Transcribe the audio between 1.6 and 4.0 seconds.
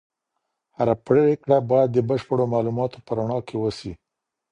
باید د بشپړو معلوماتو په رڼا کي وسي.